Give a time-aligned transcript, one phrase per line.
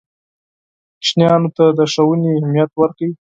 [0.99, 3.11] ماشومانو ته د ښوونې اهمیت ورکړئ.